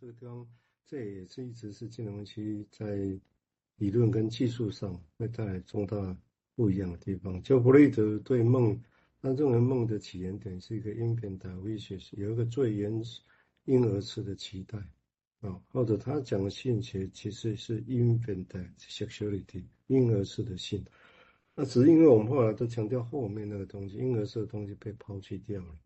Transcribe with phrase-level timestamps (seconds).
[0.00, 0.46] 这个地方，
[0.86, 2.86] 这也是一直是金融分析在
[3.78, 6.16] 理论跟技术上会带来重大
[6.54, 7.42] 不一样的地方。
[7.42, 8.80] 就弗洛伊德对梦，
[9.20, 13.20] 他认为梦的起源点是一个 infant wishes，有一个最原始
[13.64, 14.78] 婴儿式的期待
[15.40, 18.46] 啊，或者他讲的性其其实是 infant
[18.78, 20.84] sexuality，婴儿式的性。
[21.56, 25.76] 那只是因为我们后来都强调后面那个东西，婴儿式的东西被抛弃掉了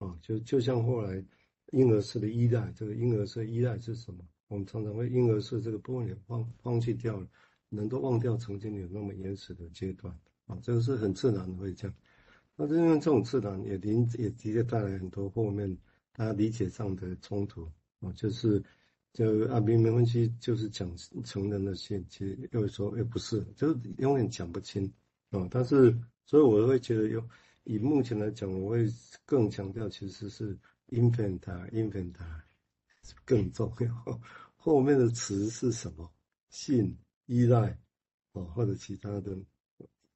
[0.00, 1.24] 啊，就就像后来
[1.72, 4.20] 婴儿式的依赖，这个婴儿式的依赖是什么？
[4.48, 7.26] 我们常常会婴儿式这个部分也放放弃掉了，
[7.70, 11.96] 人都忘掉曾经有那么原始的阶段啊，这个是很自然的会这样。
[12.56, 15.76] 那因为这种自然也临也的确带来很多后面
[16.12, 17.68] 大家理解上的冲突
[18.00, 18.62] 啊，就是
[19.12, 20.88] 就阿明没分析，就是讲
[21.24, 24.92] 成人的性，其实又说又不是，就是永远讲不清。
[25.30, 27.28] 啊，但是所以我会觉得，有
[27.64, 28.86] 以目前来讲，我会
[29.24, 30.56] 更强调其实是
[30.88, 32.14] infant infant
[33.24, 34.20] 更重要。
[34.56, 36.10] 后面的词是什么？
[36.50, 36.96] 性、
[37.26, 37.78] 依赖，
[38.32, 39.36] 哦，或者其他的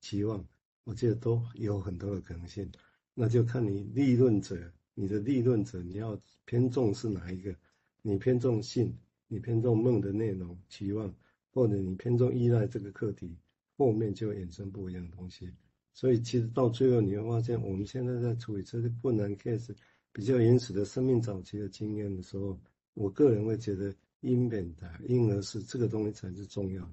[0.01, 0.47] 期望，
[0.85, 2.71] 我觉得都有很多的可能性。
[3.15, 7.55] 那就看你立论者，你的立论者你要偏重是哪一个？
[8.03, 11.13] 你偏重性，你偏重梦的内容、期望，
[11.51, 13.37] 或者你偏重依赖这个课题。
[13.77, 15.53] 后面就衍生不一样的东西，
[15.93, 19.75] 所以其实到最后你会发现，我们现在在处理这些困难 case
[20.13, 22.59] 比较原始的生命早期的经验的时候，
[22.95, 26.89] 我个人会觉得婴儿的婴儿式这个东西才是重要。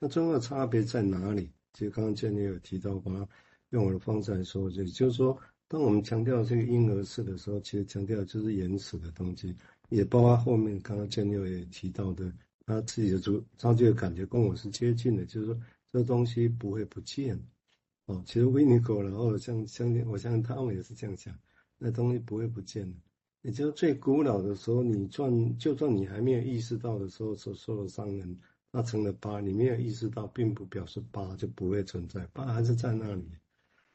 [0.00, 1.50] 那重要的差别在哪里？
[1.72, 3.28] 其实刚刚建立有提到，把它
[3.70, 9.54] 用我的方式来说，就就是说，当我们强调这个婴儿式的时候，其实强调就是原始的东西，
[9.90, 12.32] 也包括后面刚刚建立也提到的，
[12.66, 15.56] 他自己的主，他这个感觉跟我是接近的，就是说。
[15.94, 17.38] 这东西不会不见，
[18.06, 21.32] 哦，其实维尼狗，然后像相信，我相信他们也是这样想，
[21.78, 22.96] 那东西不会不见的。
[23.42, 28.38] 也就是最古老的时候，你赚，就算你还没有意识到的时候所受的伤人，
[28.70, 33.24] 那成了疤，你没有意识到，并不表示疤就不会存在，疤还是在那里。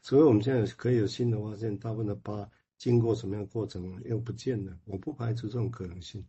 [0.02, 6.26] 所以我们现在可以有新的发现，大部分的疤经过什么样的过程又不见了，我不排除这种可能性，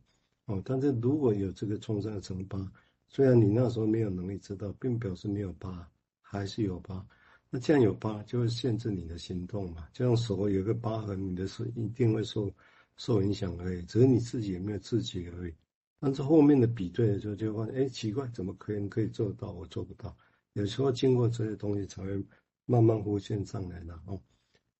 [0.46, 2.72] 哦，但是如果有这个创伤的成疤。
[3.10, 5.88] 虽然你那时候没有能力知道，并表示没有疤，
[6.20, 7.06] 还是有疤。
[7.50, 9.88] 那既然有疤，就会限制你的行动嘛。
[9.92, 12.52] 就像手有个疤痕，你的手一定会受
[12.96, 15.54] 受影响而已，只是你自己有没有自觉而已。
[15.98, 20.14] 但是后面的比对的时候，就会发现，哎，奇怪，怎么可以可以做到，我做不到？
[20.52, 22.24] 有时候经过这些东西，才会
[22.66, 24.20] 慢慢浮现上来的哦。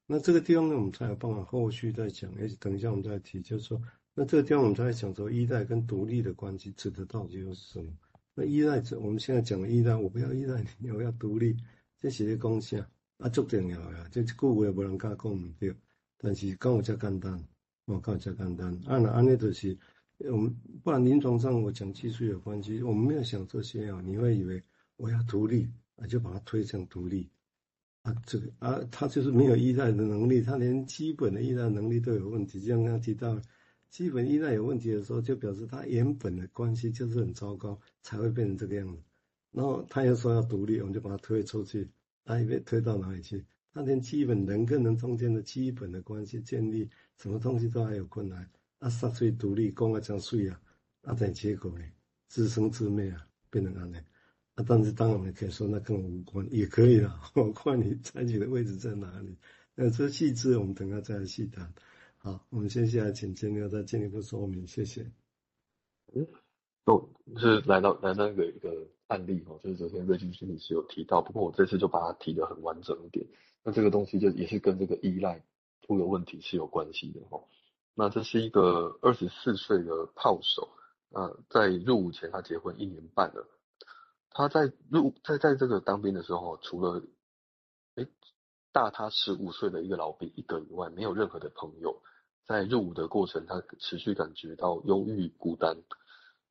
[0.06, 2.30] 那这个地方呢，我们才有办法后续再讲。
[2.34, 3.80] 哎，等一下我们再提，就是说，
[4.14, 7.92] 那这个地方我们才讲说，依赖跟独立的关系指的到底又是什么？
[8.34, 11.56] 那依赖，我们现在讲的依赖，我不要依赖你，我要独立，
[12.00, 12.88] 这是咧讲啥？
[13.18, 14.08] 啊，足重要呀！
[14.12, 15.74] 这一句话也无人敢讲唔对，
[16.16, 17.44] 但是讲有这简单，
[17.86, 18.72] 我讲这简单。
[18.86, 19.76] 啊，那安尼就是，
[20.30, 20.54] 我们
[20.84, 24.00] 不然临床上我讲技术有关系，我们没有想这些啊。
[24.04, 24.62] 你会以为
[24.96, 27.28] 我要独立，啊，就把它推成独立，
[28.02, 33.40] 啊，这个啊，他就是没有依赖的能力，他连基本的依赖能力都有问题，就像刚刚提到。
[33.90, 39.02] 基本依赖有问题的时候，就表示他原本的关系就是很糟糕，才会变成这个样子。
[39.50, 41.90] 然后他又说要独立，我们就把他推出去，
[42.24, 43.44] 他以为推到哪里去？
[43.72, 48.50] 他连基本人跟人中间的基本的关系建立，什么东西都还有困难。
[48.78, 50.60] 啊，杀出独立，讲啊讲水啊，
[51.02, 51.84] 啊，等结果呢，
[52.28, 53.96] 自生自灭啊，变成安尼。
[54.54, 59.36] 啊，但是当然我们可以说那跟我无关，也可以了， 我看你采取的位置在哪里。
[59.74, 61.72] 那这细致我们等下再来细谈。
[62.16, 65.06] 好，我们接下来请建牛再进一步说明，谢谢。
[66.14, 66.26] 嗯，
[66.84, 73.26] 哦，是来到来到一个一个案例哦，就是昨天瑞金心理师有提到，不过我这次就把它提得很完整一点。
[73.64, 75.44] 那这个东西就也是跟这个依赖
[75.82, 77.44] 出了问题是有关系的哦。
[77.94, 80.68] 那这是一个二十四岁的炮手，
[81.10, 83.48] 那在入伍前他结婚一年半了，
[84.30, 87.02] 他在入在在这个当兵的时候，除了
[87.96, 88.06] 诶
[88.72, 92.02] 大他十五岁的一个老兵一个以外，没有任何的朋友。
[92.46, 95.76] 在入伍的过程，他持续感觉到忧郁、孤单。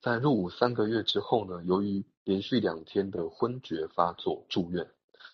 [0.01, 4.89] 在入伍三个月之后呢，由于连续两天的昏厥发作住院。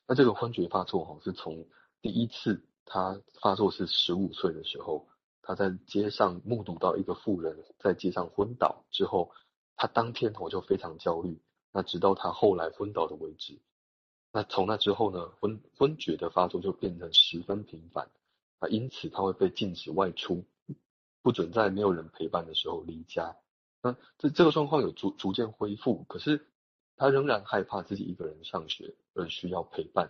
[0.07, 1.65] 那这个昏厥发作哈，是从
[2.01, 5.07] 第一次他发作是十五岁的时候，
[5.42, 9.31] 他在街上目睹到一个妇人在街上昏倒之后，
[9.75, 11.42] 他当天我就非常焦虑。
[11.71, 13.60] 那直到他后来昏倒的为止。
[14.31, 18.10] 那从那之后呢，昏昏厥的发作就变成十分频繁。
[18.60, 20.45] 啊，因此他会被禁止外出。
[21.21, 23.36] 不准在没有人陪伴的时候离家。
[23.83, 26.47] 那这这个状况有逐逐渐恢复，可是
[26.95, 30.09] 他仍然害怕自己一个人上学而需要陪伴。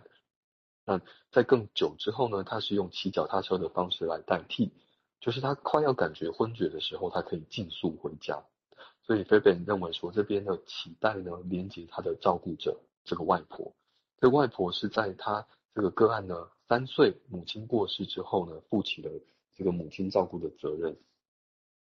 [0.86, 1.00] 那
[1.32, 4.70] 在更久之后呢，他是用骑脚踏车的方式来代替，
[5.18, 8.44] 就是他快要感觉昏厥的时候，他可以尽速回家。
[9.02, 13.74] 所以菲本认为说，这边的脐带呢，连接他的照顾者这个外婆。
[14.20, 19.10] 这外婆是在他这个个案呢三岁母亲过世之后呢，负起了
[19.56, 20.96] 这个母亲照顾的责任，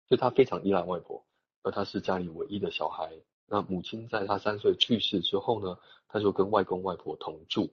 [0.08, 1.24] 所以他非常依赖外婆，
[1.66, 3.12] 而他是家里唯一的小孩。
[3.48, 7.70] 那母亲在他三岁去世之后呢，他就跟外公外婆同住，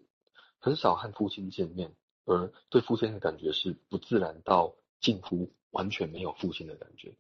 [0.58, 1.96] 很少和父亲见面，
[2.26, 7.16] 而对父亲的感觉是不自然到近乎完全没有父亲的感觉。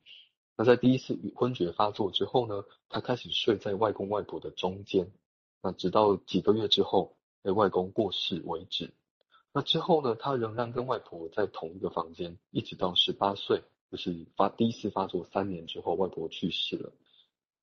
[0.57, 5.11] 那在第一次昏厥发作之后呢，他开始睡在外公外婆的中间，
[5.61, 8.95] 那直到几个月之后，被外公过世为止。
[9.51, 13.61] 那之后呢，他仍然跟外婆在同一个房间，一直到十八岁，
[13.93, 16.91] 就是发第一次发作三年之后，外婆去世了。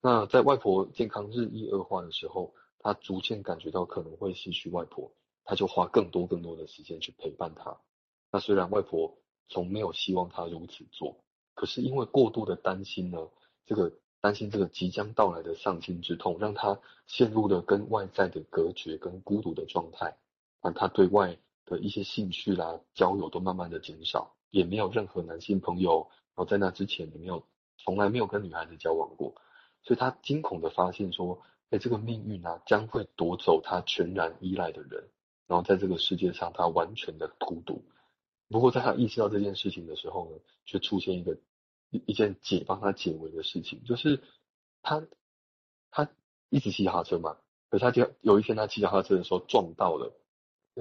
[0.01, 5.11] 那在外婆健康日益恶化的时候，他逐渐感觉到可能会失去外婆，
[5.43, 7.77] 他就花更多更多的时间去陪伴她。
[8.31, 9.19] 那虽然外婆
[9.49, 11.17] 从没有希望他如此做。
[11.55, 13.29] 可是因为过度的担心呢，
[13.67, 20.17] 这个担心这个即将到来的丧亲之痛，让他陷入了跟外在的隔绝跟孤独的状态。
[20.61, 21.37] 让，他对外
[21.67, 26.09] 的一些兴趣啦、交友都慢慢的减少，也没有任何男性朋友。
[26.35, 27.45] 然后在那之前也没有，
[27.79, 29.35] 从来没有跟女孩子交往过。
[29.83, 35.09] 所以他惊恐的发现说，哎，这个命运啊，将会夺走他全然依赖的人。
[35.47, 37.83] 然后在这个世界上，他完全的孤独。
[38.49, 41.37] 不过在他意识到这件事情的时候呢，却出现一个。
[41.93, 44.23] 一一件解帮他解围的事情，就是
[44.81, 45.09] 他
[45.91, 46.09] 他
[46.49, 47.37] 一直骑脚踏车嘛，
[47.69, 50.15] 可是他就有一天他骑脚踏车的时候撞到了，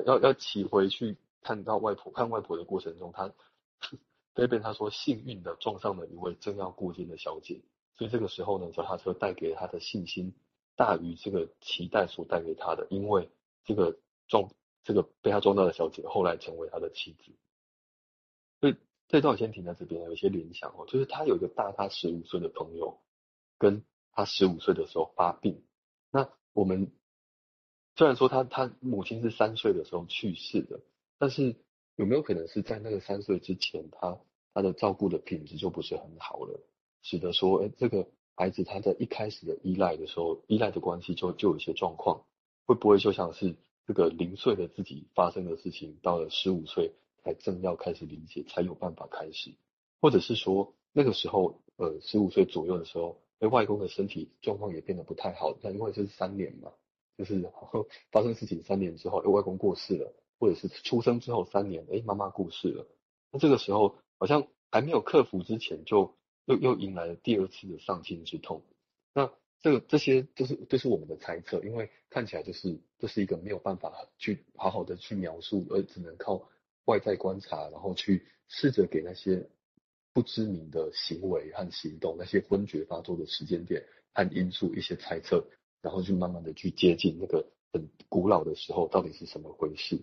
[0.05, 3.33] 要要骑回去看到外婆看外婆的过程中，他
[4.35, 7.61] 菲比他说幸运的撞上了一位正要过境的小姐，
[7.95, 10.33] 所以这个时候呢，脚踏车带给他的信心
[10.75, 13.29] 大于这个脐带所带给他的，因为
[13.65, 13.97] 这个
[14.27, 14.51] 撞
[14.83, 17.31] 这个被他撞到的小姐后来成为他的妻子，
[18.59, 18.75] 所以。
[19.11, 23.01] 这段先停在这边，有一些联想哦，就是他有一个大他十五岁的朋友，
[23.57, 25.63] 跟他十五岁的时候发病。
[26.11, 26.91] 那我们
[27.95, 30.81] 虽然说他他母亲是三岁的时候去世的，
[31.17, 31.55] 但是
[31.99, 34.17] 有没有可能是在那个三岁之前，他
[34.53, 36.57] 他的照顾的品质就不是很好了，
[37.01, 42.23] 使得说，哎，这个孩子他在一开始的依赖的时候，依赖的关系就就有一些状况，
[42.65, 46.93] 会不会就像是这个零岁的自己发生的事情，到了十五岁？
[47.21, 49.51] 才正要开始理解，才有办法开始，
[49.99, 55.53] 或者是说那个时候，呃，十五岁左右的时候，哎，外公的身体状况也变得不太好。
[55.61, 56.71] 那因为这是三年嘛，
[57.17, 57.51] 就是
[58.09, 62.87] 发生事情三年之后，哎，外公过世了，或者是出生之后三年，哎，妈妈过世了。
[63.31, 66.15] 那这个时候好像还没有克服之前，就
[66.45, 68.63] 又又迎来了第二次的丧亲之痛。
[69.13, 69.31] 那
[69.61, 76.49] 这个这些都是都是我们的猜测，因为看起来就是这是一个没有办法去好好的去描述，而只能靠。
[76.85, 79.47] 外在观察，然后去试着给那些
[80.11, 85.45] 不知名的行为和行动，那些昏厥发作的时间点和因素一些猜测，
[85.83, 90.01] 然后去慢慢的去接近那个很古老的时候到底是什么回事。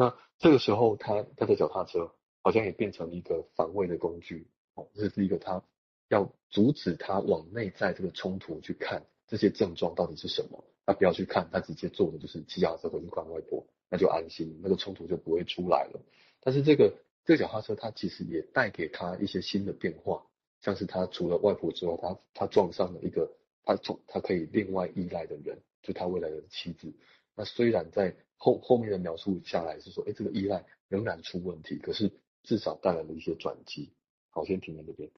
[0.00, 2.10] 那这个时候他他的脚踏车
[2.40, 5.62] 好像也变成一个防卫的工具哦，这是一个他
[6.08, 13.66] 要阻止他往内在这个冲突去看这些症状到底是什么，他不要去看，他直接做的就是骑脚踏车回去看外婆。
[13.90, 16.00] 那就安心，那个冲突就不会出来了。
[16.40, 16.94] 但是这个
[17.26, 20.24] 这个脚踏车，它其实也带给他一些新的变化，
[20.62, 23.30] 像是他除了外婆之外，他他撞上了一个
[23.64, 26.94] 他从他可以另外依赖的人，就他未来的妻子。
[27.34, 32.10] 那虽然在后后面的描述下来是说，哎，这个依赖仍然出问题，可是
[32.42, 33.92] 至少带来了一些转机。
[34.30, 35.10] 好，先停在这边。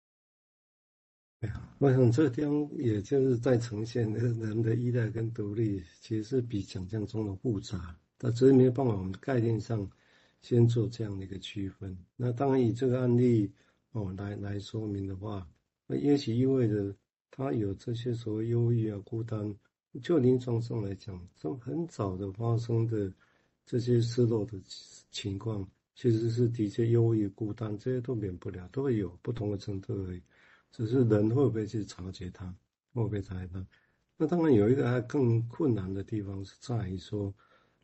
[1.78, 7.96] 我想这个地方也就是在呈现人的依赖跟独立，其实是比想象中的复杂。
[8.18, 9.88] 那只是没有办法，我们概念上
[10.40, 11.96] 先做这样的一个区分。
[12.16, 13.52] 那当然以这个案例
[13.92, 15.48] 哦来来说明的话，
[15.86, 16.92] 那也许意味着
[17.30, 19.54] 他有这些所谓忧郁啊、孤单。
[20.00, 23.12] 就临床上来讲，从很早的发生的
[23.66, 24.58] 这些失落的
[25.10, 30.22] 情况，其实是的确忧郁、孤单这些都免不了，都会有不同的程度而已。
[30.70, 32.46] 只是人会不会去察觉它，
[32.94, 33.66] 会不会察觉它？
[34.16, 37.32] 那当然有一个还更困难的地方是在于说。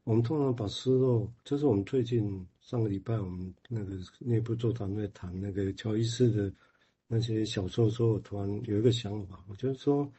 [0.05, 6.51] 我们通常把失落，就是我们最近上个礼拜我们那个内部座谈会谈那个乔伊斯的
[7.07, 10.11] 那些小说时候，突然有一个想法，我就是说，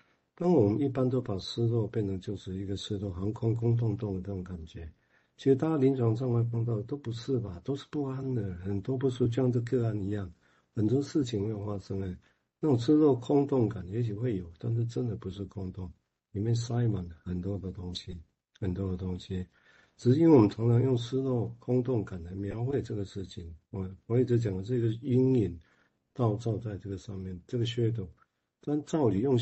[0.41, 4.89] 那我们一般都把失落变成就是一个失落，好像空空洞洞的这种感觉，
[5.35, 10.31] 其实大家临床上会碰到都不是吧，都是不安的，很多不是像这个案一样，
[10.73, 12.17] 很多事情没有发生哎，
[12.61, 15.91] 那种失落空洞感也许会有，但是真的不是空洞，
[16.31, 18.17] 里面塞满了很多的东西，
[18.61, 19.45] 很多的东西。
[19.97, 25.59] 只是因为我们常常用失落、空洞感来描绘这个事情，我我一直讲的这个阴影
[26.13, 28.07] 倒照在这个上面，这个噱头，
[28.61, 29.37] 但照理用。